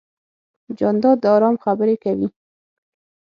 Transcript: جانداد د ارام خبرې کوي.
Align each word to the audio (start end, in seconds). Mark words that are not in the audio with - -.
جانداد 0.77 1.17
د 1.23 1.25
ارام 1.35 1.55
خبرې 1.63 1.95
کوي. 2.03 2.27